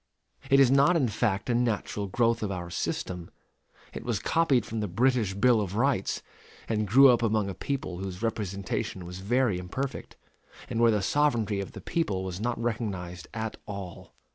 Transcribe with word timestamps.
_It 0.51 0.59
is 0.59 0.71
not 0.71 0.95
in 0.95 1.07
fact 1.07 1.47
a 1.47 1.53
natural 1.53 2.07
growth 2.07 2.41
of 2.41 2.49
our 2.51 2.71
system. 2.71 3.29
It 3.93 4.03
was 4.03 4.17
copied 4.17 4.65
from 4.65 4.79
the 4.79 4.87
British 4.87 5.35
Bill 5.35 5.61
of 5.61 5.75
Rights, 5.75 6.23
and 6.67 6.87
grew 6.87 7.09
up 7.09 7.21
among 7.21 7.51
a 7.51 7.53
people 7.53 7.99
whose 7.99 8.23
representation 8.23 9.05
was 9.05 9.19
very 9.19 9.59
imperfect, 9.59 10.15
and 10.71 10.79
where 10.79 10.89
the 10.89 11.03
sovereignty 11.03 11.59
of 11.59 11.73
the 11.73 11.81
people 11.81 12.23
was 12.23 12.39
not 12.41 12.59
recognized 12.59 13.27
at 13.31 13.57
all. 13.67 14.15